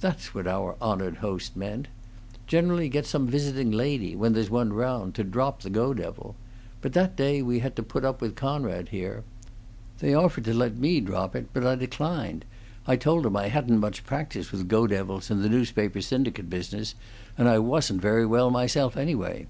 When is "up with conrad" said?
8.04-8.90